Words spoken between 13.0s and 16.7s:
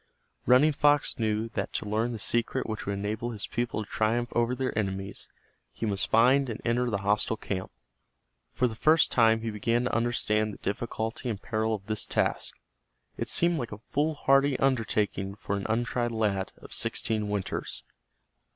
It seemed like a foolhardy undertaking for an untried lad